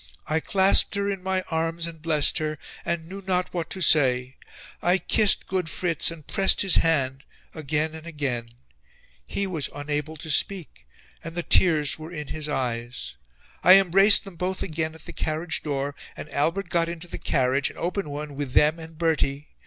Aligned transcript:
"I 0.25 0.39
clasped 0.39 0.95
her 0.95 1.11
in 1.11 1.21
my 1.21 1.41
arms 1.51 1.85
and 1.85 2.01
blessed 2.01 2.39
her, 2.39 2.57
and 2.83 3.07
knew 3.07 3.21
not 3.27 3.53
what 3.53 3.69
to 3.69 3.81
say. 3.81 4.35
I 4.81 4.97
kissed 4.97 5.45
good 5.45 5.69
Fritz 5.69 6.09
and 6.09 6.25
pressed 6.25 6.61
his 6.63 6.77
hand 6.77 7.23
again 7.53 7.93
and 7.93 8.07
again. 8.07 8.49
He 9.27 9.45
was 9.45 9.69
unable 9.75 10.17
to 10.17 10.31
speak 10.31 10.87
and 11.23 11.35
the 11.35 11.43
tears 11.43 11.99
were 11.99 12.11
in 12.11 12.29
his 12.29 12.49
eyes. 12.49 13.13
I 13.63 13.75
embraced 13.79 14.23
them 14.23 14.37
both 14.37 14.63
again 14.63 14.95
at 14.95 15.05
the 15.05 15.13
carriage 15.13 15.61
door, 15.61 15.93
and 16.17 16.27
Albert 16.31 16.69
got 16.69 16.89
into 16.89 17.07
the 17.07 17.19
carriage, 17.19 17.69
an 17.69 17.77
open 17.77 18.09
one, 18.09 18.35
with 18.35 18.53
them 18.53 18.79
and 18.79 18.97
Bertie... 18.97 19.49